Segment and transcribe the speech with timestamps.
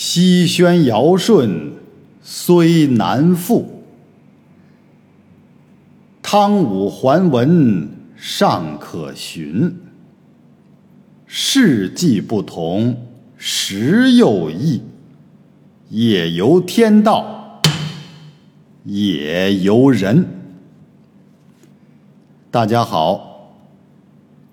[0.00, 1.72] 西宣尧舜
[2.22, 3.82] 虽难复，
[6.22, 9.76] 汤武桓文尚可寻。
[11.26, 14.82] 事迹不同，时又异，
[15.88, 17.60] 也由天道，
[18.84, 20.24] 也由人。
[22.52, 23.50] 大家好，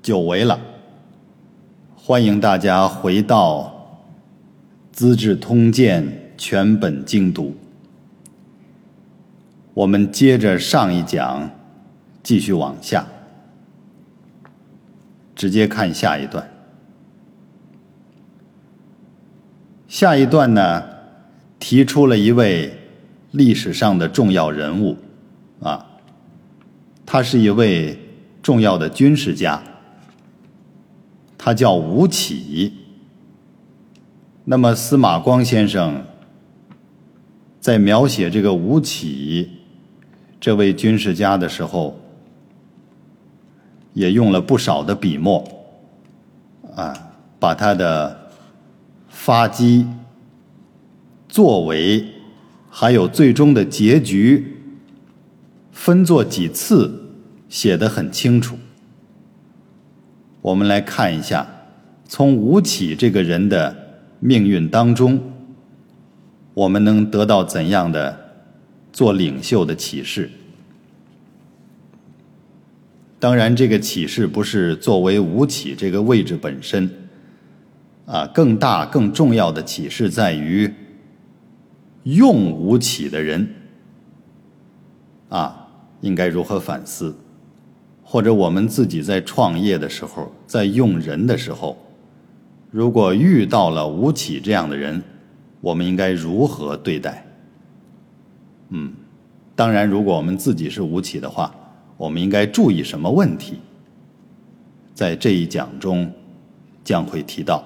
[0.01, 0.59] 久违了，
[1.95, 3.71] 欢迎大家回到。
[4.95, 6.01] 《资治通鉴》
[6.37, 7.53] 全本精读，
[9.73, 11.51] 我们接着上一讲，
[12.23, 13.05] 继续往下，
[15.35, 16.49] 直接看下一段。
[19.89, 20.81] 下一段呢，
[21.59, 22.73] 提出了一位
[23.31, 24.95] 历史上的重要人物，
[25.59, 25.85] 啊，
[27.05, 27.99] 他是一位
[28.41, 29.61] 重要的军事家，
[31.37, 32.84] 他叫吴起。
[34.47, 36.05] 那么司马光先生
[37.59, 39.49] 在描写这个吴起
[40.39, 41.99] 这位军事家的时候，
[43.93, 45.43] 也用了不少的笔墨，
[46.75, 46.93] 啊，
[47.39, 48.29] 把他的
[49.09, 49.87] 发迹、
[51.27, 52.05] 作为，
[52.69, 54.61] 还有最终的结局，
[55.71, 57.15] 分作几次
[57.49, 58.55] 写得很清楚。
[60.43, 61.47] 我们来看一下，
[62.07, 63.84] 从吴起这个人的。
[64.19, 65.19] 命运当中，
[66.53, 68.17] 我们能得到怎样的
[68.91, 70.31] 做领袖的启示？
[73.19, 76.89] 当然，这个启示不是作为吴起这个位置本身，
[78.05, 80.71] 啊，更大、更重要的启示在于
[82.03, 83.47] 用吴起的人，
[85.29, 85.67] 啊，
[86.01, 87.15] 应该如何反思，
[88.03, 91.77] 或者我们自己在创业的时候，在用人的时候。
[92.75, 95.01] 如果遇到了吴起这样的人，
[95.61, 97.25] 我们应该如何对待？
[98.67, 98.91] 嗯，
[99.55, 101.55] 当然，如果我们自己是吴起的话，
[101.95, 103.59] 我们应该注意什么问题？
[104.93, 106.11] 在这一讲中
[106.83, 107.63] 将会提到。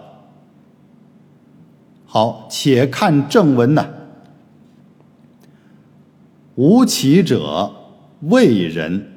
[2.06, 3.90] 好，且看正文呐。
[6.54, 7.72] 吴起者，
[8.22, 9.08] 魏人，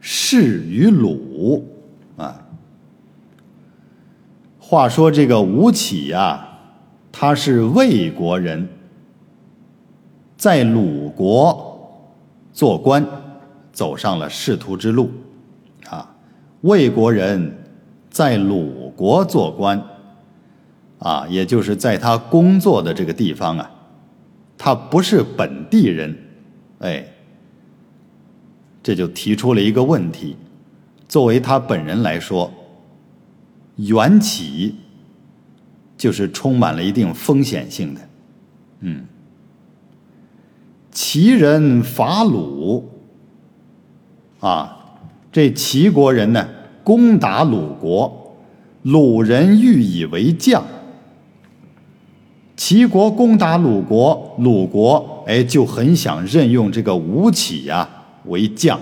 [0.00, 1.64] 仕于鲁。
[4.68, 6.44] 话说这个吴起呀，
[7.12, 8.68] 他是魏国人，
[10.36, 12.04] 在鲁国
[12.52, 13.06] 做官，
[13.72, 15.08] 走上了仕途之路。
[15.88, 16.12] 啊，
[16.62, 17.56] 魏国人
[18.10, 19.80] 在鲁国做官，
[20.98, 23.70] 啊，也就是在他工作的这个地方啊，
[24.58, 26.18] 他不是本地人，
[26.80, 27.06] 哎，
[28.82, 30.36] 这就提出了一个问题，
[31.06, 32.52] 作为他本人来说。
[33.76, 34.74] 缘起
[35.96, 38.00] 就是充满了一定风险性的，
[38.80, 39.04] 嗯，
[40.90, 42.90] 齐人伐鲁，
[44.40, 44.98] 啊，
[45.30, 46.48] 这齐国人呢
[46.82, 48.36] 攻打鲁国，
[48.82, 50.64] 鲁人欲以为将。
[52.56, 57.88] 齐国攻打鲁国，鲁国哎就很想任用这个吴起呀
[58.24, 58.80] 为将，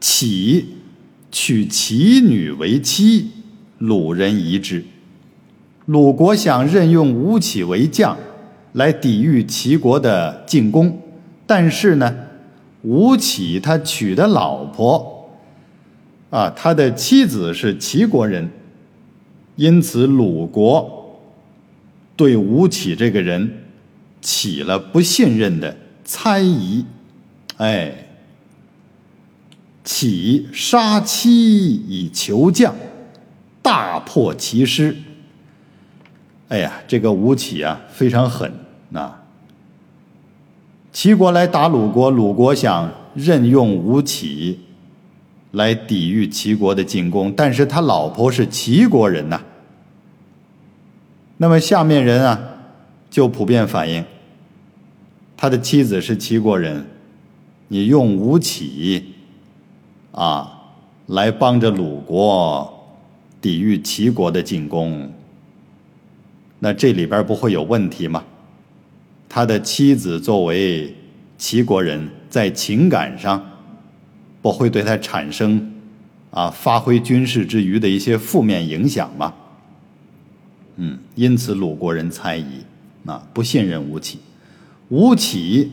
[0.00, 0.75] 起。
[1.38, 3.28] 娶齐女为妻，
[3.76, 4.82] 鲁人疑之。
[5.84, 8.16] 鲁国想任用吴起为将，
[8.72, 10.98] 来抵御齐国的进攻，
[11.46, 12.16] 但是呢，
[12.80, 15.28] 吴起他娶的老婆，
[16.30, 18.48] 啊，他的妻子是齐国人，
[19.56, 21.20] 因此鲁国
[22.16, 23.64] 对吴起这个人
[24.22, 26.86] 起了不信任的猜疑，
[27.58, 28.05] 哎。
[29.86, 32.74] 起杀妻以求将，
[33.62, 34.96] 大破其师。
[36.48, 38.52] 哎呀，这个吴起啊，非常狠
[38.92, 39.22] 啊！
[40.92, 44.58] 齐国来打鲁国，鲁国想任用吴起
[45.52, 49.40] 来抵御齐国的进攻，但是他老婆是齐国人呐。
[51.36, 52.40] 那么下面人啊，
[53.08, 54.04] 就普遍反映，
[55.36, 56.84] 他的妻子是齐国人，
[57.68, 59.12] 你用吴起。
[60.16, 60.50] 啊，
[61.08, 62.72] 来帮着鲁国
[63.38, 65.12] 抵御齐国的进攻，
[66.58, 68.24] 那这里边不会有问题吗？
[69.28, 70.96] 他的妻子作为
[71.36, 73.44] 齐国人，在情感上
[74.40, 75.70] 不会对他产生
[76.30, 79.34] 啊发挥军事之余的一些负面影响吗？
[80.76, 82.64] 嗯，因此鲁国人猜疑
[83.04, 84.20] 啊，不信任吴起，
[84.88, 85.72] 吴起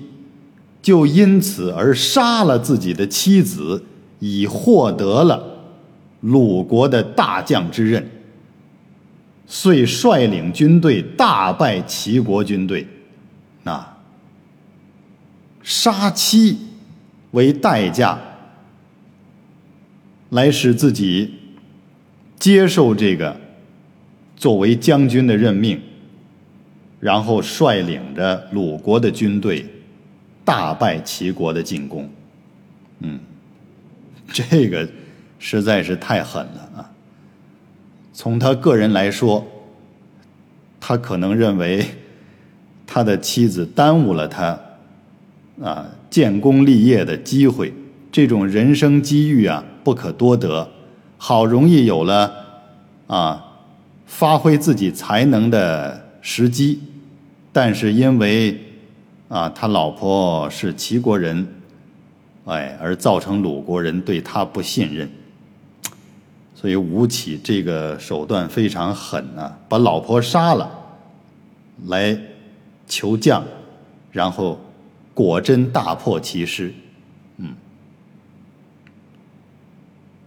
[0.82, 3.86] 就因此而杀了自己的妻子。
[4.26, 5.44] 已获得了
[6.22, 8.10] 鲁国的大将之任，
[9.46, 12.88] 遂率领军队大败齐国军队，
[13.66, 13.98] 啊，
[15.62, 16.58] 杀妻
[17.32, 18.18] 为代价，
[20.30, 21.34] 来使自己
[22.40, 23.36] 接受这个
[24.38, 25.78] 作为将军的任命，
[27.02, 29.66] 然后率领着鲁国的军队
[30.46, 32.10] 大败齐国的进攻。
[33.02, 33.20] 嗯，
[34.28, 34.88] 这个
[35.40, 36.90] 实在是太狠了啊！
[38.14, 39.46] 从他个人来说，
[40.80, 41.86] 他可能认为
[42.86, 44.60] 他的妻子耽误了他
[45.62, 47.74] 啊建功立业的机会，
[48.12, 50.70] 这种人生机遇啊不可多得，
[51.18, 52.34] 好容易有了
[53.08, 53.44] 啊
[54.06, 56.80] 发挥自己才能的时机，
[57.52, 58.60] 但是因为
[59.28, 61.48] 啊他老婆是齐国人，
[62.46, 65.10] 哎，而造成鲁国人对他不信任。
[66.56, 70.70] 所以吴起这个手段非常狠啊，把老婆杀了，
[71.88, 72.18] 来
[72.88, 73.44] 求将，
[74.12, 74.60] 然后
[75.14, 76.74] 果真大破其师，
[77.38, 77.54] 嗯，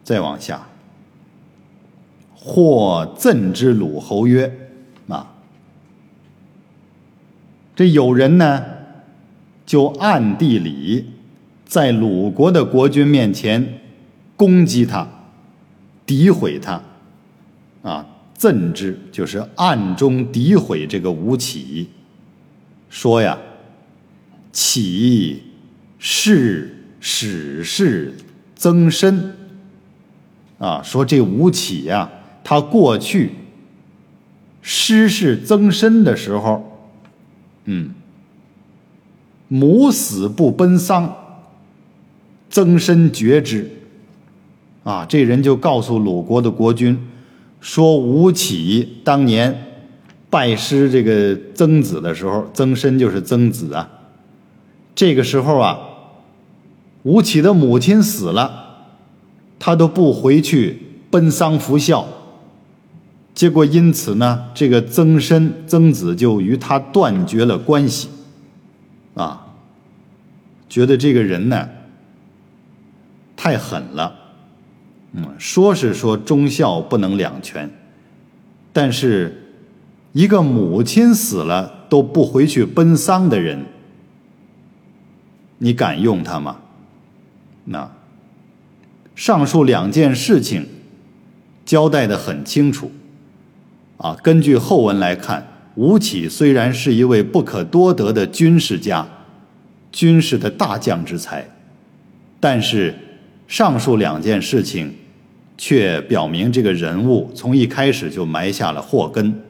[0.04, 0.66] 再往下，
[2.34, 4.54] 或赠之鲁侯曰
[5.08, 5.32] ：“啊，
[7.74, 8.62] 这有人呢，
[9.64, 11.12] 就暗地里
[11.66, 13.80] 在鲁国的国君面前
[14.34, 15.06] 攻击他。”
[16.06, 16.80] 诋毁他，
[17.82, 21.88] 啊，赠之就是暗中诋毁这个吴起，
[22.88, 23.36] 说呀，
[24.52, 25.42] 起
[25.98, 28.14] 是史氏
[28.54, 29.34] 曾参，
[30.58, 32.08] 啊，说这吴起呀，
[32.44, 33.32] 他过去
[34.62, 36.78] 失事增身的时候，
[37.64, 37.92] 嗯，
[39.48, 41.25] 母死不奔丧，
[42.56, 43.70] 曾参绝之。
[44.82, 46.98] 啊，这人就告诉鲁国的国君，
[47.60, 49.82] 说吴起当年
[50.30, 53.90] 拜师这个曾子的时候，曾参就是曾子啊。
[54.94, 55.78] 这个时候啊，
[57.02, 58.86] 吴起的母亲死了，
[59.58, 60.78] 他都不回去
[61.10, 62.08] 奔丧服孝。
[63.34, 68.08] 结果因此呢，这个曾参曾子就与他断绝了关系，
[69.12, 69.48] 啊，
[70.70, 71.68] 觉得这个人呢
[73.36, 74.14] 太狠了。
[75.12, 77.70] 嗯，说是说忠孝不能两全，
[78.72, 79.52] 但是
[80.12, 83.66] 一个母亲死了都不回去奔丧的人，
[85.58, 86.58] 你敢用他吗？
[87.64, 87.90] 那
[89.14, 90.68] 上述两件事情
[91.64, 92.92] 交代的很清楚
[93.96, 94.14] 啊。
[94.22, 95.46] 根据后文来看，
[95.76, 99.06] 吴起虽然是一位不可多得的军事家，
[99.90, 101.48] 军事的大将之才，
[102.38, 102.94] 但是
[103.48, 104.94] 上述两件事情。
[105.58, 109.40] 却表明这个人物从一开始就埋下了祸根。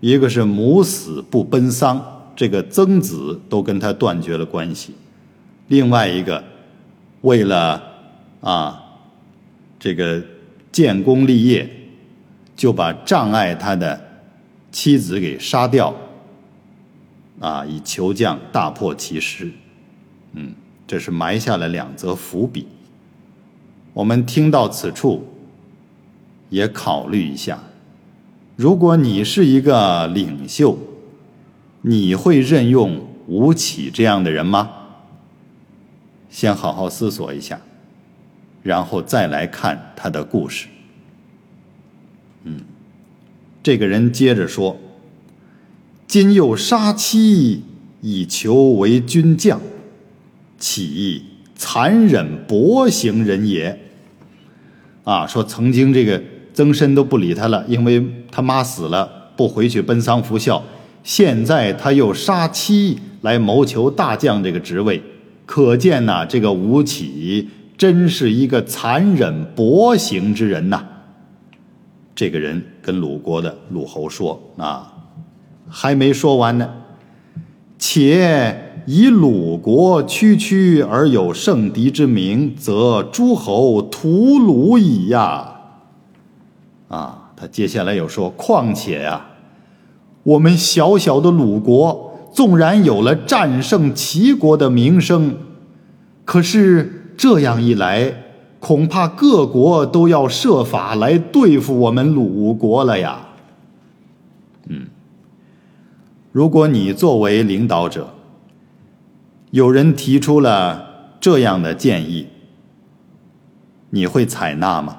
[0.00, 4.90] 一个是母死不奔丧，这个曾子都跟他断绝了关系；
[5.68, 6.42] 另外一个，
[7.20, 7.80] 为了
[8.40, 8.82] 啊
[9.78, 10.20] 这个
[10.72, 11.70] 建功立业，
[12.56, 14.00] 就把障碍他的
[14.72, 15.94] 妻子给杀掉，
[17.38, 19.48] 啊，以求将大破其师。
[20.32, 20.52] 嗯，
[20.92, 22.66] 这是埋下了两则伏笔。
[23.94, 25.24] 我们听到此处，
[26.50, 27.58] 也考虑一下：
[28.56, 30.76] 如果你是一个领袖，
[31.80, 34.70] 你会任用吴起这样的人吗？
[36.28, 37.58] 先好好思索一下，
[38.62, 40.66] 然后再来看他的故事。
[42.44, 42.60] 嗯，
[43.62, 44.76] 这个人接着说
[46.06, 47.62] ：“今又杀妻
[48.02, 49.58] 以求为军将，
[50.62, 53.78] 岂？”残忍薄行人也，
[55.04, 56.20] 啊，说曾经这个
[56.52, 60.60] 曾参都不理他了，因为他妈死了，不回去奔丧服孝。
[61.04, 65.00] 现在他又杀妻来谋求大将这个职位，
[65.46, 70.84] 可见呐，这个吴起真是一个残忍薄行之人呐。
[72.16, 74.92] 这个人跟鲁国的鲁侯说啊，
[75.68, 76.68] 还没说完呢，
[77.78, 78.61] 且。
[78.86, 85.52] 以鲁国区区而有圣敌之名，则诸侯屠鲁矣呀！
[86.88, 89.26] 啊，他接下来又说：况且呀，
[90.24, 95.36] 我们小小的鲁国，纵然有了战胜齐国的名声，
[96.24, 98.14] 可是这样一来，
[98.58, 103.28] 恐怕各国都要设法来对付我们鲁国了呀。
[104.68, 104.86] 嗯，
[106.32, 108.08] 如果你作为领导者，
[109.52, 112.26] 有人提出了这样的建议，
[113.90, 114.98] 你会采纳吗？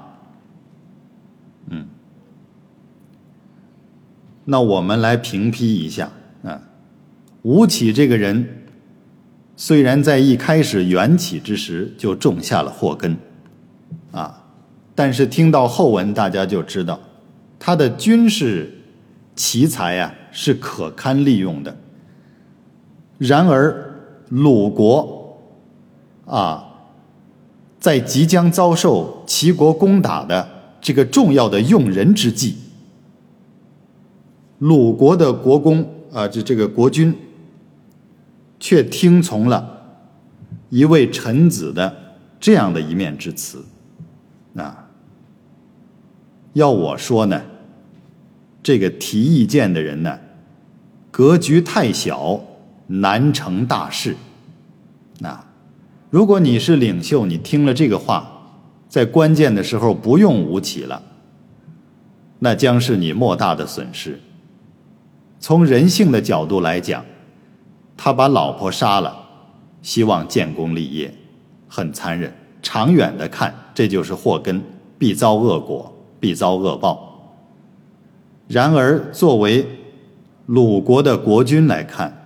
[1.70, 1.88] 嗯，
[4.46, 6.12] 那我们来评批一下
[6.44, 6.62] 啊。
[7.42, 8.48] 吴起这个人，
[9.56, 13.18] 虽然在一开始缘起之时就种下了祸根，
[14.12, 14.44] 啊，
[14.94, 17.00] 但是听到后文，大家就知道
[17.58, 18.72] 他的军事
[19.36, 21.76] 奇才啊是可堪利用的。
[23.18, 23.93] 然而
[24.34, 25.38] 鲁国
[26.25, 26.66] 啊，
[27.80, 30.48] 在即将遭受齐国攻打的
[30.82, 32.56] 这个重要的用人之际，
[34.58, 37.16] 鲁国的国公啊，这这个国君。
[38.60, 39.82] 却听从了
[40.70, 41.94] 一位臣子的
[42.40, 43.62] 这样的一面之词，
[44.56, 44.88] 啊，
[46.54, 47.42] 要我说呢，
[48.63, 50.18] 这个提意见的人呢，
[51.12, 52.40] 格局太小，
[52.88, 54.16] 难成大事。
[55.20, 55.46] 那
[56.10, 58.30] 如果你是领袖，你听了这个话，
[58.88, 61.02] 在关键的时候不用吴起了，
[62.40, 64.20] 那将是你莫大的损失。
[65.40, 67.04] 从人性的角度来讲。
[67.96, 69.16] 他把老婆杀了，
[69.84, 71.13] 希望建功立业，
[71.68, 72.34] 很残忍。
[72.62, 74.62] 长远的看，这就是祸根，
[74.98, 77.38] 必遭恶果，必遭恶报。
[78.48, 79.66] 然而，作为
[80.48, 82.23] 鲁国的国君来看，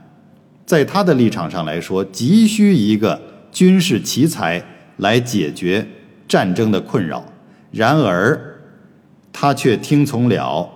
[0.67, 3.19] 在他的立场上来说，急需一个
[3.53, 4.61] 军事奇才
[4.97, 5.87] 来解决
[6.27, 7.23] 战争的困扰。
[7.71, 8.59] 然而，
[9.31, 10.69] 他却听从了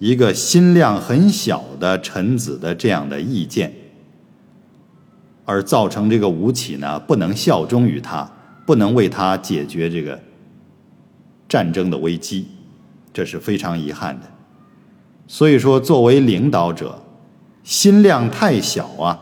[0.00, 3.72] 一个心量很小的臣子的这样的意见。
[5.44, 8.28] 而造成这个吴起呢，不能效忠于他，
[8.66, 10.20] 不能为他解决这个
[11.48, 12.48] 战争的危机，
[13.12, 14.26] 这是非常遗憾的。
[15.28, 17.00] 所以说，作为领导者，
[17.62, 19.18] 心量太小啊，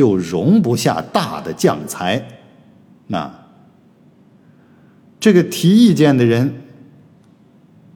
[0.00, 2.26] 就容不下大的将才。
[3.08, 3.44] 那
[5.20, 6.62] 这个提意见的人，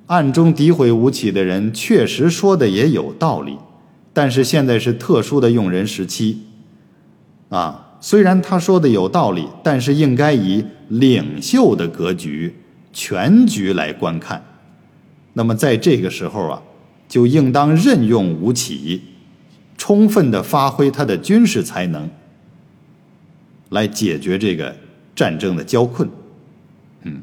[0.08, 3.56] 暗中诋毁吴起的人，确实说的也有道理，
[4.12, 6.42] 但是现在是特殊的用人时期。
[7.48, 12.54] 啊，虽然他说的有道理，但是应该以领袖的格局、
[12.92, 14.44] 全局来观看。
[15.32, 16.62] 那么在这个时候啊，
[17.08, 19.00] 就应当任用吴起，
[19.76, 22.08] 充分的发挥他的军事才能，
[23.70, 24.74] 来解决这个
[25.14, 26.08] 战争的交困。
[27.02, 27.22] 嗯，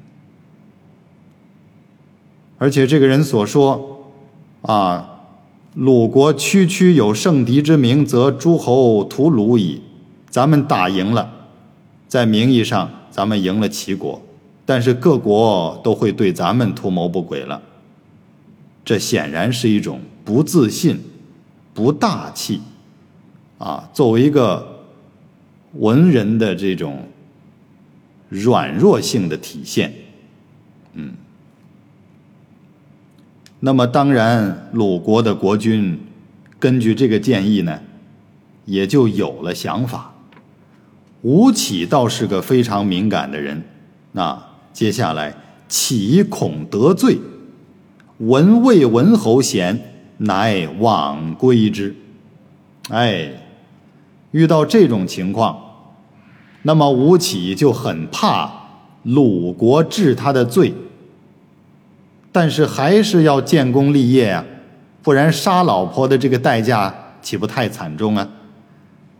[2.57, 4.11] 而且这个人所说，
[4.61, 5.21] 啊，
[5.73, 9.81] 鲁国区区有胜敌之名，则诸侯屠鲁矣。
[10.29, 11.33] 咱们打赢了，
[12.07, 14.21] 在名义上咱们赢了齐国，
[14.65, 17.61] 但是各国都会对咱们图谋不轨了。
[18.85, 20.99] 这显然是一种不自信、
[21.73, 22.61] 不大气，
[23.57, 24.85] 啊，作为一个
[25.73, 27.07] 文人的这种
[28.29, 29.93] 软弱性的体现，
[30.93, 31.13] 嗯。
[33.63, 35.99] 那么当然，鲁国的国君
[36.59, 37.79] 根据这个建议呢，
[38.65, 40.13] 也就有了想法。
[41.21, 43.63] 吴起倒是个非常敏感的人，
[44.13, 45.35] 那接下来
[45.67, 47.19] 岂恐得罪？
[48.17, 49.90] 闻魏文侯贤，
[50.21, 51.95] 乃往归之。
[52.89, 53.31] 哎，
[54.31, 55.59] 遇到这种情况，
[56.63, 58.51] 那么吴起就很怕
[59.03, 60.73] 鲁国治他的罪，
[62.31, 64.45] 但是还是要建功立业啊，
[65.01, 68.27] 不然杀老婆的这个代价岂不太惨重啊？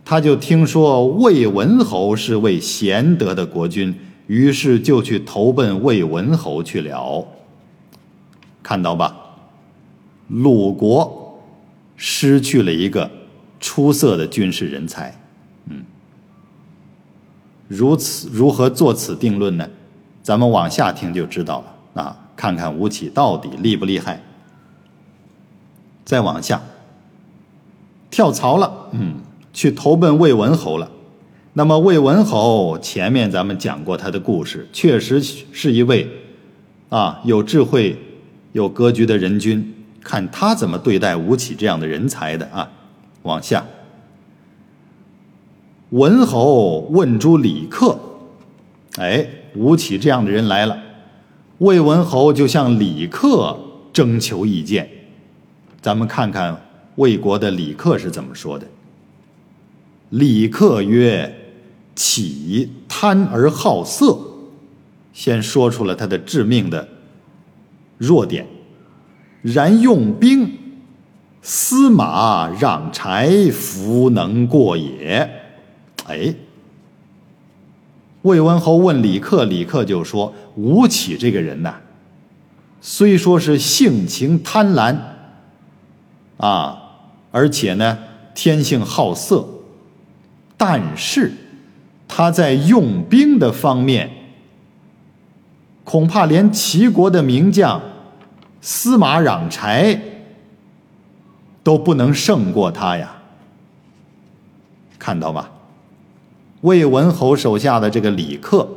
[0.04, 3.94] 他就听说魏文侯是位贤德的国君，
[4.26, 7.26] 于是就去投奔魏文侯去了。
[8.62, 9.16] 看到吧，
[10.32, 11.38] 鲁国
[11.96, 13.10] 失去了一个
[13.60, 15.14] 出色的军事人才。
[15.66, 15.84] 嗯，
[17.68, 19.68] 如此如何做此定论呢？
[20.22, 22.16] 咱们往下听就知道了啊！
[22.34, 24.22] 看看吴起到底厉不厉害。
[26.04, 26.62] 再往下，
[28.10, 28.88] 跳槽了。
[28.92, 29.16] 嗯。
[29.52, 30.90] 去投奔魏文侯了。
[31.52, 36.08] 那么魏文侯前面咱们讲过他的故事，确实是一位
[36.88, 37.98] 啊有智慧、
[38.52, 39.81] 有格局的人君。
[40.02, 42.70] 看他怎么对待吴起这样的人才的啊。
[43.22, 43.64] 往下，
[45.90, 47.98] 文侯问诸李克，
[48.96, 50.76] 哎，吴起这样的人来了，
[51.58, 53.56] 魏文侯就向李克
[53.92, 54.90] 征求意见。
[55.80, 56.60] 咱们看看
[56.96, 58.66] 魏国的李克是怎么说的。
[60.10, 61.54] 李克曰
[61.94, 64.18] ：“起贪而好色，
[65.12, 66.88] 先说出了他的致命的
[67.98, 68.46] 弱点。
[69.42, 70.58] 然用兵，
[71.42, 75.28] 司马让柴，弗能过也。”
[76.08, 76.34] 哎，
[78.22, 81.74] 魏文侯问李克，李克就说：“吴起这个人呐，
[82.80, 84.96] 虽说是性情贪婪，
[86.38, 86.78] 啊，
[87.30, 87.98] 而且呢，
[88.34, 89.46] 天性好色，
[90.56, 91.32] 但是
[92.08, 94.10] 他在用兵的方面，
[95.84, 97.80] 恐怕连齐国的名将
[98.62, 100.00] 司马攘柴
[101.62, 103.16] 都不能胜过他呀。
[104.98, 105.50] 看到吧？
[106.62, 108.68] 魏文侯手下的这个李克，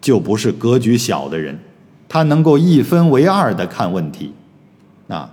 [0.00, 1.58] 就不是格局小的人，
[2.08, 4.32] 他能够一分为二的看问题，
[5.08, 5.30] 啊，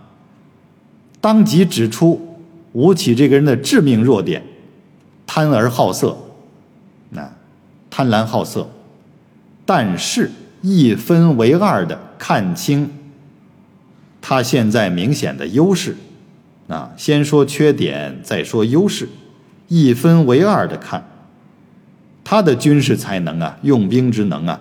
[1.22, 2.42] 当即指出
[2.74, 4.44] 吴起这个人的致命弱点：
[5.26, 6.18] 贪而好色，
[7.12, 7.32] 那
[7.90, 8.70] 贪婪好色，
[9.66, 10.30] 但是
[10.66, 12.90] 一分为二的看清
[14.20, 15.96] 他现在明显的优势，
[16.68, 19.08] 啊，先说缺点，再说优势。
[19.68, 21.08] 一分为二的看，
[22.24, 24.60] 他的军事才能啊，用兵之能啊，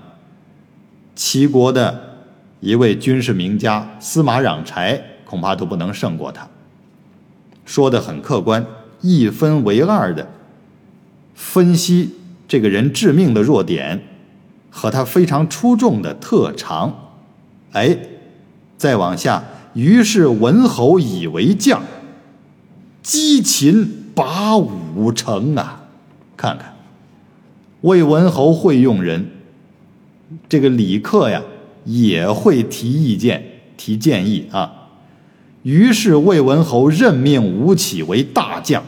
[1.14, 2.18] 齐国的
[2.60, 6.46] 一位军事名家司马壤柴恐怕都不能胜过他。
[7.64, 8.66] 说的很客观，
[9.00, 10.28] 一分为二的
[11.34, 12.10] 分析
[12.46, 14.02] 这个人致命的弱点
[14.74, 17.12] 和他非常出众的特长。
[17.70, 17.96] 哎，
[18.76, 21.84] 再往下，于是文侯以为将，
[23.00, 24.00] 击秦。
[24.14, 25.86] 拔五城啊！
[26.36, 26.76] 看看，
[27.80, 29.28] 魏文侯会用人，
[30.48, 31.42] 这个李克呀
[31.84, 33.44] 也会提意见、
[33.76, 34.90] 提建议啊。
[35.64, 38.84] 于是魏文侯任命吴起为大将，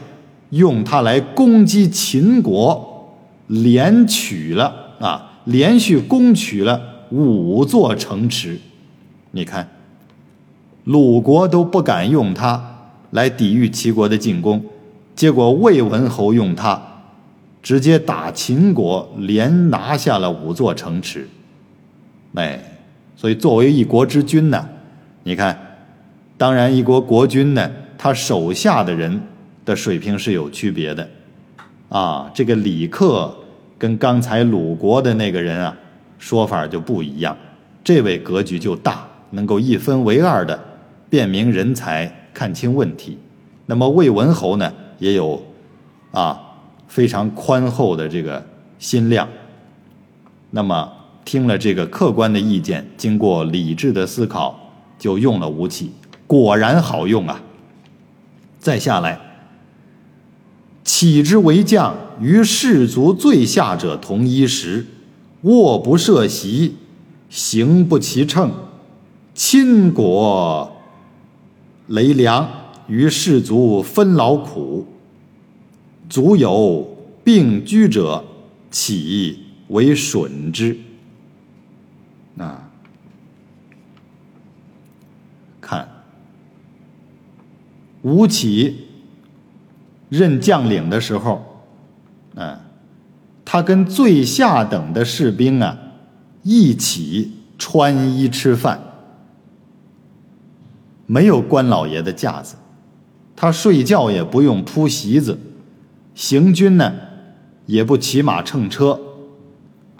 [0.51, 3.17] 用他来攻击秦国，
[3.47, 8.59] 连取了啊，连续攻取了五座城池。
[9.31, 9.69] 你看，
[10.83, 14.63] 鲁国都不敢用他来抵御齐国的进攻。
[15.15, 16.81] 结果魏文侯用他，
[17.63, 21.29] 直接打秦国，连拿下了五座城池。
[22.33, 22.61] 哎，
[23.15, 24.67] 所以作为一国之君呢，
[25.23, 25.57] 你看，
[26.37, 29.21] 当然一国国君呢，他手下的人
[29.63, 31.07] 的水平是有区别的。
[31.87, 33.33] 啊，这个李克
[33.77, 35.77] 跟刚才鲁国的那个人啊，
[36.17, 37.37] 说法就不一样。
[37.83, 40.59] 这位格局就大，能够一分为二的
[41.09, 43.17] 辨明人才，看清问题。
[43.65, 44.73] 那么魏文侯呢？
[44.99, 45.41] 也有，
[46.11, 46.41] 啊，
[46.87, 48.43] 非常宽厚的这个
[48.79, 49.27] 心量。
[50.49, 50.91] 那么
[51.23, 54.57] 听了这个客观的意见，经过理智的思考，
[54.97, 55.91] 就用了吴起，
[56.25, 57.39] 果然好用啊。
[58.59, 59.19] 再下来，
[60.87, 64.85] 起之为将，与士卒最下者同一时，
[65.41, 66.77] 卧不设席，
[67.29, 68.49] 行不齐乘，
[69.33, 70.77] 亲国
[71.87, 72.49] 雷良。
[72.87, 74.87] 于士卒分劳苦，
[76.07, 78.23] 卒有病居者，
[78.71, 80.77] 起为损之。
[82.37, 82.71] 啊，
[85.59, 86.05] 看
[88.03, 88.86] 吴起
[90.09, 91.43] 任将领的时候，
[92.35, 92.61] 啊，
[93.43, 95.77] 他跟最下等的士兵啊
[96.43, 98.79] 一起穿衣吃饭，
[101.05, 102.55] 没有官老爷的架子。
[103.35, 105.37] 他睡觉也不用铺席子，
[106.15, 106.91] 行军呢
[107.67, 108.99] 也不骑马乘车，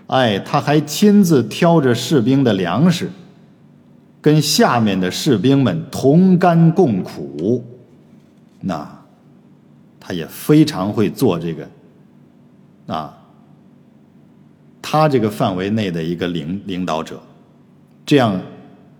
[0.08, 3.12] 哎，他还亲自挑着士兵的粮食，
[4.22, 7.63] 跟下面的士兵们同甘共苦。
[8.62, 8.97] 那
[10.08, 11.67] 他也非常会做这个，
[12.88, 13.17] 啊，
[14.82, 17.22] 他这个范围内的一个领领导者，
[18.06, 18.41] 这样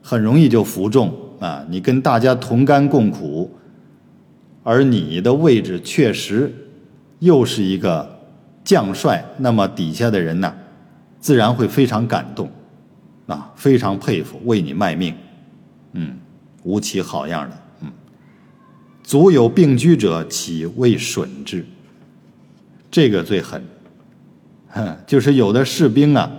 [0.02, 1.66] 很容易就服众啊。
[1.70, 3.50] 你跟大家同甘共苦。
[4.64, 6.54] 而你的位置确实
[7.20, 8.20] 又是一个
[8.66, 10.54] 将帅，那么底下的人呢，
[11.22, 12.52] 自然会非常感动，
[13.28, 15.16] 啊，非常佩服，为你卖命，
[15.94, 16.18] 嗯，
[16.64, 17.57] 吴起好样的，
[19.08, 21.66] 足有病居者，岂为损之？
[22.92, 23.64] 这个最狠，
[24.68, 26.30] 哼， 就是有的士兵啊，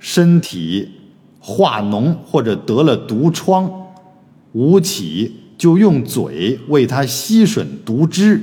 [0.00, 0.90] 身体
[1.38, 3.70] 化脓或者得了毒疮，
[4.50, 5.36] 吴起。
[5.58, 8.40] 就用嘴为他吸吮毒汁，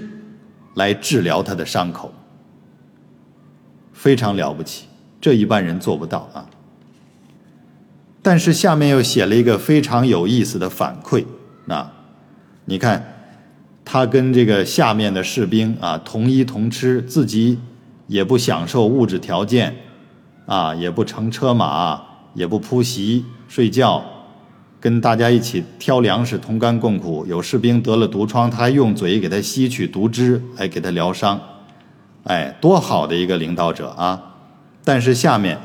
[0.76, 2.14] 来治疗他的伤口，
[3.92, 4.86] 非常了不起，
[5.20, 6.48] 这一般人做不到啊。
[8.22, 11.26] 但是下面又写了一个非常有意思的反馈
[11.68, 11.92] 啊，
[12.64, 13.19] 你看，
[13.92, 17.58] 他跟这个下面的士兵啊同衣同吃，自己
[18.06, 19.76] 也不享受物质条件，
[20.46, 22.00] 啊，也不乘车马，
[22.36, 24.06] 也不铺席睡觉。
[24.80, 27.26] 跟大家一起挑粮食，同甘共苦。
[27.26, 31.42] 有士兵得了毒疮，他还用嘴给他吸取毒汁来给他疗伤。
[32.26, 34.36] 哎，多好的一个领导者啊！
[34.84, 35.58] 但是下面，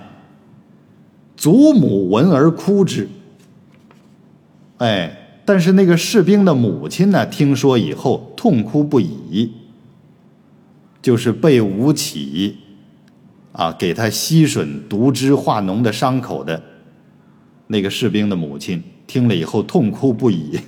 [1.37, 3.07] 祖母闻而哭之。
[4.79, 9.53] 哎，但是那个士兵的母亲呢，听说以后痛哭不已，
[11.03, 12.57] 就是被吴起
[13.53, 16.63] 啊给他吸吮毒汁化脓的伤口的
[17.67, 20.59] 那个士兵的母亲，听了以后痛哭不已。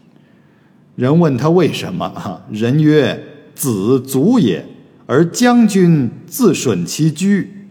[0.94, 2.08] 人问他为什么？
[2.10, 3.22] 哈，人曰
[3.56, 4.66] ：“子卒也，
[5.06, 7.68] 而将军自吮其居，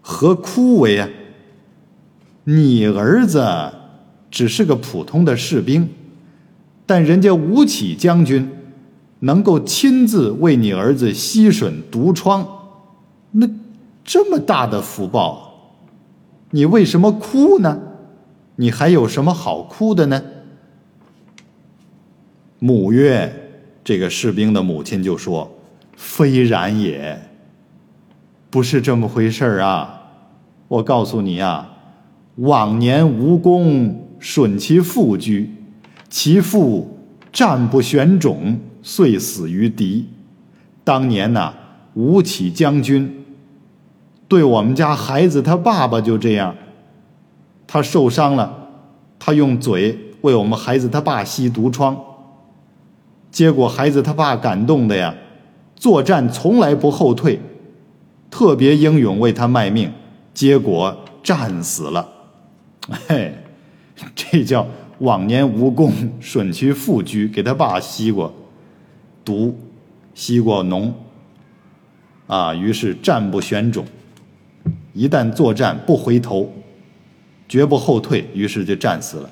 [0.00, 1.08] 何哭为啊？
[2.42, 3.44] 你儿子。”
[4.30, 5.88] 只是个普通的士兵，
[6.86, 8.50] 但人家吴起将军
[9.20, 12.46] 能够亲自为你儿子吸吮毒疮，
[13.32, 13.48] 那
[14.04, 15.74] 这么大的福报，
[16.50, 17.80] 你为什么哭呢？
[18.56, 20.22] 你还有什么好哭的呢？
[22.58, 23.52] 母曰
[23.84, 25.48] ：“这个士兵的母亲就说
[25.96, 27.30] ：‘非然也，
[28.50, 30.10] 不是这么回事啊！
[30.66, 31.76] 我告诉你啊，
[32.36, 35.50] 往年无功。’”吮其父居，
[36.08, 36.98] 其父
[37.32, 40.08] 战不选种，遂死于敌。
[40.84, 41.54] 当年呐，
[41.94, 43.24] 吴起将军
[44.26, 46.54] 对我们家孩子他爸爸就这样，
[47.66, 48.68] 他受伤了，
[49.18, 51.96] 他用嘴为我们孩子他爸吸毒疮，
[53.30, 55.14] 结果孩子他爸感动的呀，
[55.76, 57.40] 作战从来不后退，
[58.30, 59.92] 特别英勇为他卖命，
[60.34, 62.08] 结果战死了，
[63.06, 63.34] 嘿。
[64.14, 64.66] 这叫
[64.98, 68.32] 往年无功，损其父居，给他爸吸过
[69.24, 69.56] 毒，
[70.14, 70.90] 吸过脓，
[72.26, 73.84] 啊，于是战不选种，
[74.92, 76.52] 一旦作战不回头，
[77.48, 79.30] 绝不后退，于是就战死了。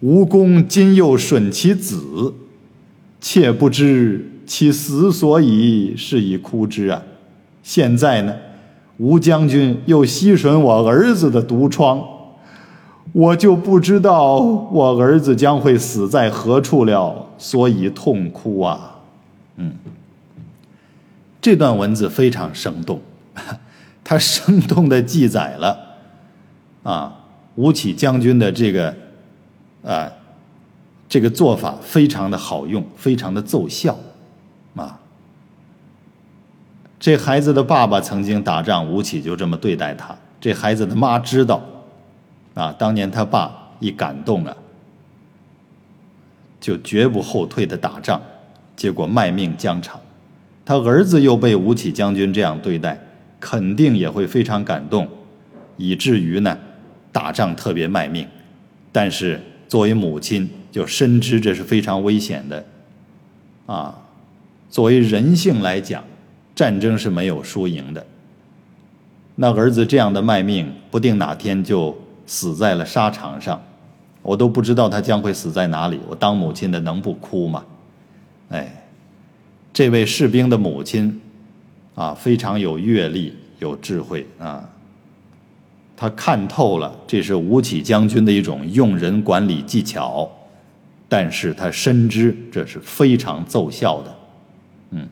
[0.00, 2.34] 无功今又损其子，
[3.20, 7.02] 妾不知其死所以，是以哭之啊！
[7.62, 8.34] 现在呢，
[8.98, 12.00] 吴将军又吸吮我儿子的毒疮。
[13.12, 18.96] 我就不知道我儿子将会死在何处了，所以痛哭啊。
[19.56, 19.72] 嗯，
[21.40, 23.00] 这段文字非常生动，
[24.04, 25.78] 它生动的记载了
[26.82, 27.24] 啊
[27.56, 28.94] 吴起将军的这个
[29.82, 30.12] 啊
[31.08, 33.96] 这个做法非常的好用，非常的奏效
[34.76, 35.00] 啊。
[37.00, 40.14] 这孩子的爸爸曾经打仗，吴起就这么对待他。
[40.40, 41.62] 这孩子的妈知道。
[42.58, 44.56] 啊，当年他爸一感动啊，
[46.60, 48.20] 就绝不后退的打仗，
[48.74, 50.00] 结果卖命疆场。
[50.64, 53.00] 他儿子又被吴起将军这样对待，
[53.38, 55.08] 肯定也会非常感动，
[55.76, 56.58] 以至于呢，
[57.12, 58.26] 打仗特别卖命。
[58.90, 62.64] 但是作为母亲，就深知这是非常危险的。
[63.66, 63.96] 啊，
[64.68, 66.02] 作为人性来讲，
[66.56, 68.04] 战争是没有输赢的。
[69.36, 71.96] 那儿子这样的卖命，不定哪天就。
[72.28, 73.60] 死在了沙场上，
[74.22, 75.98] 我都不知道他将会死在哪里。
[76.06, 77.64] 我当母亲的能不哭吗？
[78.50, 78.86] 哎，
[79.72, 81.20] 这位士兵的母亲
[81.94, 84.68] 啊，非常有阅历、有智慧啊。
[85.96, 90.30] 他看透了这是吴起将军的一种用人管理技巧，
[91.08, 94.16] 但是他深知这是非常奏效的。
[94.90, 95.08] 嗯，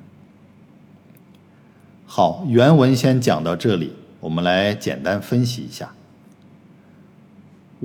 [2.05, 5.93] 好，原文先讲到这里，我们来简单分析一下。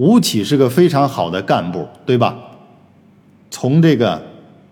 [0.02, 2.36] 吴起是个非常好的干部，对吧？
[3.52, 4.20] 从这个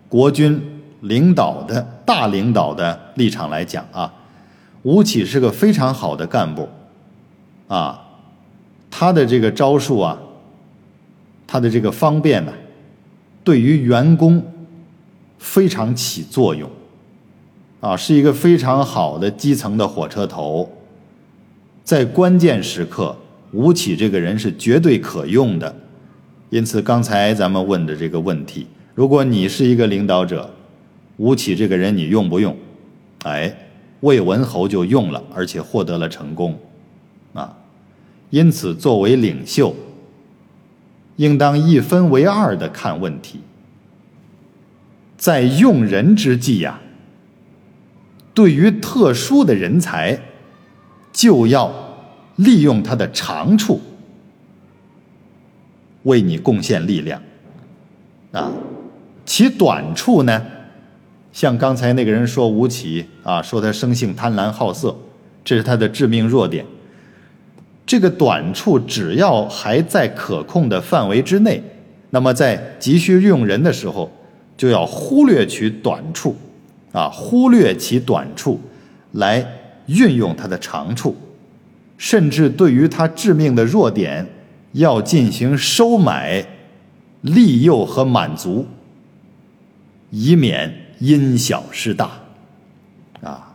[0.08, 0.60] 国军
[1.02, 4.12] 领导的大领导的立场来讲啊，
[4.82, 6.68] 吴起是个非常好的干部，
[7.68, 8.08] 啊，
[8.90, 10.18] 他的这个招数啊，
[11.46, 12.52] 他的这个方便呢，
[13.44, 14.44] 对于员工
[15.38, 16.68] 非常起作用，
[17.78, 20.68] 啊，是一个非常好的基层的火车头，
[21.84, 23.14] 在关键时刻。
[23.52, 25.74] 吴起这个人是绝对可用的，
[26.50, 30.48] 因此刚才咱们问的这个问题，如果你是一个领导者，
[31.16, 32.56] 吴起这个人你用不用？
[33.24, 33.54] 哎，
[34.00, 36.58] 魏文侯就用了，而且获得了成功，
[37.32, 37.56] 啊，
[38.30, 39.74] 因此作为领袖，
[41.16, 43.40] 应当一分为二的看问题，
[45.16, 46.80] 在用人之际呀，
[48.32, 50.20] 对于特殊的人才，
[51.12, 51.89] 就要。
[52.40, 53.80] 利用他的长处，
[56.04, 57.20] 为你贡献力量，
[58.32, 58.50] 啊，
[59.26, 60.42] 其短处呢？
[61.32, 64.96] 像刚才那个人说吴起啊，说他生性贪婪好色，
[65.44, 66.64] 这是他的致命弱点。
[67.86, 71.62] 这个短处只要还在可控的范围之内，
[72.10, 74.10] 那么在急需用人的时候，
[74.56, 76.34] 就要忽略其短处，
[76.92, 78.58] 啊，忽略其短处，
[79.12, 79.46] 来
[79.86, 81.14] 运用他的长处。
[82.00, 84.26] 甚至对于他致命的弱点，
[84.72, 86.42] 要进行收买，
[87.20, 88.66] 利诱和满足，
[90.08, 92.12] 以免因小失大，
[93.20, 93.54] 啊，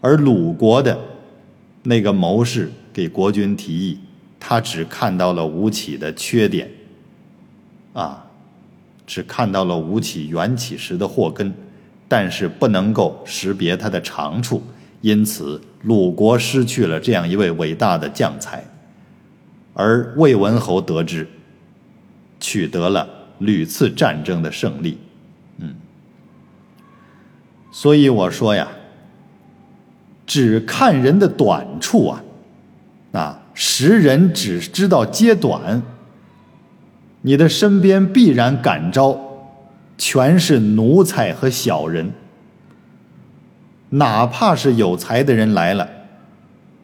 [0.00, 0.96] 而鲁国的
[1.82, 3.98] 那个谋士给国君提议，
[4.38, 6.70] 他只看到了吴起的缺点，
[7.92, 8.24] 啊，
[9.04, 11.52] 只看到了吴起缘起时的祸根，
[12.06, 14.62] 但是不能够识别他的长处，
[15.06, 18.64] 因此鲁国失去了这样一位伟大的将才，
[19.72, 21.28] 而魏文侯得知。
[22.40, 24.98] 取得了屡次战争的胜利，
[25.58, 25.76] 嗯，
[27.70, 28.68] 所以我说呀，
[30.26, 32.24] 只看人的短处啊，
[33.12, 35.82] 啊，识人只知道揭短，
[37.22, 39.18] 你的身边必然感召
[39.96, 42.12] 全是奴才和小人，
[43.90, 45.88] 哪怕是有才的人来了，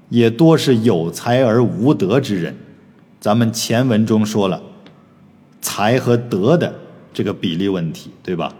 [0.08, 2.56] 也多是有才而无德之人。
[3.20, 4.62] 咱们前文中说了。
[5.64, 6.74] 才和德的
[7.14, 8.52] 这个比例问题，对吧？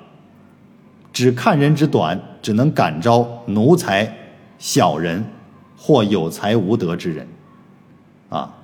[1.12, 4.16] 只看人之短，只能感召奴才、
[4.56, 5.22] 小人
[5.76, 7.26] 或有才无德之人，
[8.28, 8.54] 啊，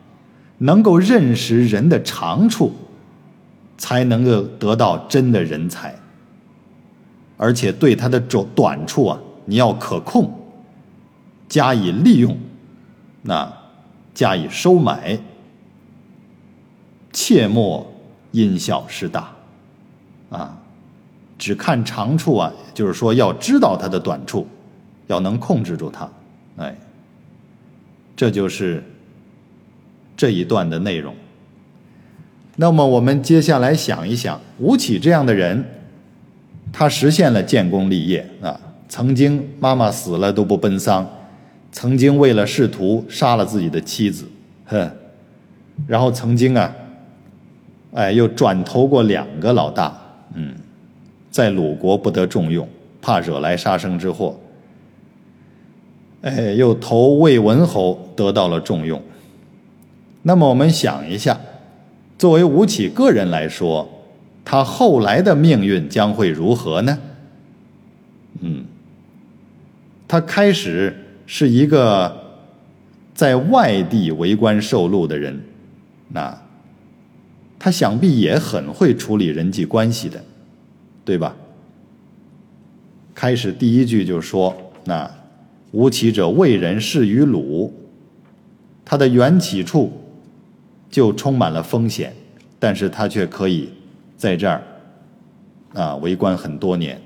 [0.59, 2.73] 能够认识人的长处，
[3.77, 5.93] 才能够得到真的人才。
[7.37, 10.31] 而且对他的短短处啊，你要可控，
[11.49, 12.37] 加以利用，
[13.23, 13.51] 那
[14.13, 15.19] 加以收买，
[17.13, 17.91] 切莫。
[18.31, 19.31] 因小失大，
[20.29, 20.55] 啊，
[21.39, 24.47] 只看长处啊，就是说要知道他的短处，
[25.07, 26.07] 要能控制住他，
[26.59, 26.77] 哎，
[28.15, 28.85] 这就是
[30.15, 31.15] 这一段的内容。
[32.57, 35.65] 那么我们接下来想一想，吴起这样的人，
[36.71, 41.07] 他实现了建功立业啊，曾经妈妈死了都不奔丧，
[41.71, 44.25] 曾经为了仕途杀了自己的妻子，
[44.65, 44.91] 呵，
[45.87, 46.75] 然后曾经啊。
[47.95, 49.99] 哎，又转投过两个老大，
[50.35, 50.55] 嗯，
[51.31, 52.69] 在鲁国不得重用，
[53.01, 54.39] 怕惹来杀生之祸。
[56.21, 59.03] 哎，又投魏文侯，得到了重用。
[60.23, 61.41] 那么我们想一下，
[62.19, 63.89] 作为吴起个人来说，
[64.45, 66.99] 他后来的命运将会如何呢？
[68.41, 68.67] 嗯，
[70.09, 72.41] 他开始是一个
[73.15, 75.41] 在外地为官受禄的人，
[76.09, 76.43] 那。
[77.61, 80.25] 他想必也很会处理人际关系的，
[81.05, 81.35] 对吧？
[83.13, 85.11] 开始第一句就说：“那
[85.73, 87.75] 吴起者，魏人事于鲁，
[88.85, 89.93] 他的缘起处
[90.89, 92.15] 就充满了风险，
[92.61, 93.71] 但是他却可以
[94.17, 94.63] 在这儿
[95.75, 97.03] 啊为官很多年，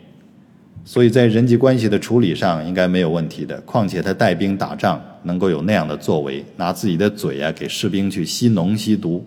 [0.84, 3.60] 所以在人际关系的处理上应该没有问题的。
[3.62, 9.24] 况且他带兵打仗能够有那样的作为，拿自己的嘴啊给士兵去吸脓吸毒，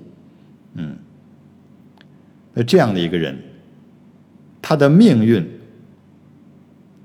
[0.73, 0.97] 嗯。”
[2.57, 3.37] 那这样的一个人，
[4.61, 5.45] 他的命运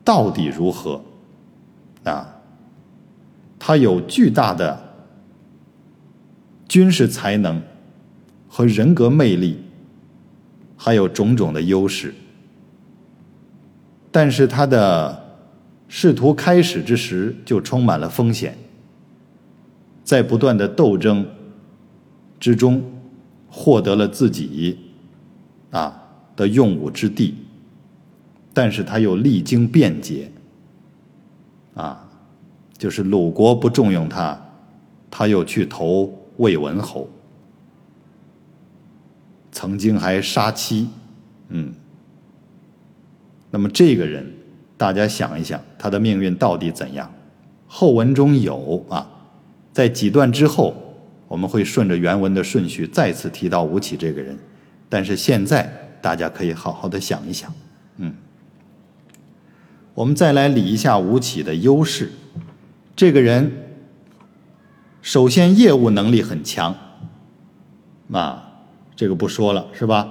[0.05, 1.03] 到底如何？
[2.05, 2.37] 啊，
[3.59, 4.81] 他有巨大的
[6.69, 7.61] 军事才能
[8.49, 9.59] 和人格魅力，
[10.77, 12.15] 还有种种的优势，
[14.11, 15.38] 但是他的
[15.88, 18.57] 仕途开始之时就充满了风险，
[20.05, 21.27] 在不断的斗争
[22.38, 22.83] 之中，
[23.49, 24.79] 获得了自己。
[25.70, 25.96] 啊
[26.35, 27.35] 的用武之地，
[28.53, 30.33] 但是他又历经变节，
[31.75, 32.09] 啊，
[32.77, 34.40] 就是鲁国不重用他，
[35.11, 37.09] 他又去投魏文侯，
[39.53, 40.88] 曾经还杀妻，
[41.51, 41.73] 嗯，
[43.51, 44.25] 那么这个人，
[44.77, 47.13] 大家想一想，他的命运到底怎样？
[47.67, 49.09] 后文中有啊，
[49.73, 50.75] 在几段之后，
[51.29, 54.39] 我们会顺着原文的顺序再次提到吴起这个人。
[54.89, 57.53] 但是现在大家可以好好的想一想，
[57.99, 58.13] 嗯，
[59.95, 62.11] 我们再来理一下吴起的优势。
[62.97, 63.53] 这个人
[65.01, 66.75] 首先业务能力很强，
[68.11, 68.65] 啊，
[68.97, 70.09] 这个不说了是吧？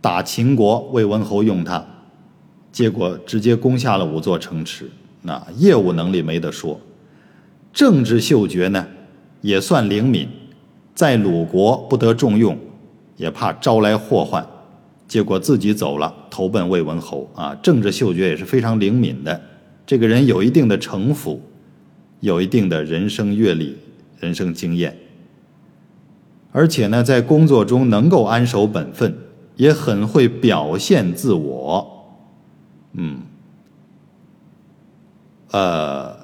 [0.00, 1.84] 打秦国，魏文侯用他，
[2.76, 4.90] 结果直接攻下了五座城池，
[5.22, 6.78] 那业务能力没得说。
[7.72, 8.86] 政治嗅觉呢，
[9.40, 10.28] 也算灵敏，
[10.94, 12.54] 在鲁国不得重用。
[13.16, 14.46] 也怕招来祸患，
[15.08, 17.54] 结果自己走了，投奔魏文侯啊！
[17.62, 19.40] 政治嗅觉也是非常灵敏的，
[19.86, 21.40] 这个人有一定的城府，
[22.20, 23.74] 有一定的人生阅历、
[24.20, 24.94] 人生经验，
[26.52, 29.16] 而且呢，在工作中能够安守本分，
[29.56, 31.95] 也很会表现自我。
[32.96, 33.20] 嗯，
[35.52, 36.16] 呃，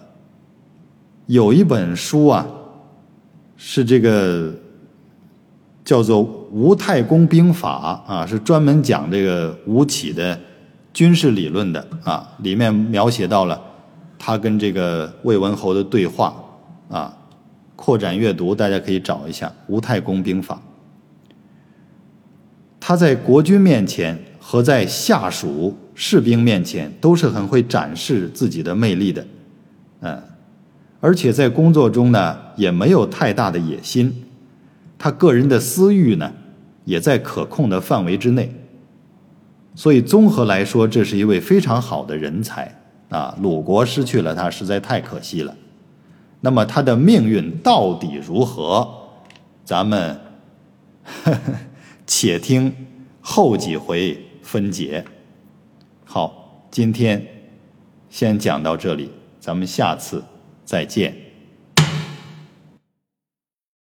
[1.27, 2.47] 有一本书啊，
[3.57, 4.53] 是这个
[5.85, 6.41] 叫做。
[6.53, 10.39] 吴太公兵法》啊，是专门讲这个吴起的
[10.93, 13.59] 军事理论的啊，里面描写到了
[14.19, 16.35] 他跟这个魏文侯的对话
[16.91, 17.17] 啊。
[17.75, 20.57] 扩展阅读，大家可以找一下《吴太公兵法》。
[22.79, 29.27] 他在国君面前和在下属士兵面前都是很会展示自己的魅力的，
[30.01, 30.23] 嗯，
[31.01, 34.25] 而且在工作中呢也没有太大的野心，
[34.99, 36.33] 他个人的私欲呢
[36.85, 38.53] 也在可控的范围之内，
[39.75, 42.75] 所以综合来说，这是一位非常好的人才
[43.09, 43.37] 啊！
[43.41, 45.55] 鲁国失去了他，实在太可惜了。
[46.41, 48.89] 那么他的命运到底如何？
[49.65, 50.19] 咱们
[52.07, 52.75] 且听
[53.21, 55.05] 后几回分解。
[56.15, 57.27] 好，今天
[58.11, 60.23] 先讲到这里，咱们下次
[60.63, 61.17] 再见。